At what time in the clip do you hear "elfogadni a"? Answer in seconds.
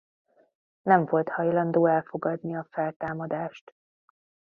1.87-2.67